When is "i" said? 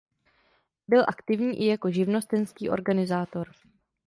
1.61-1.65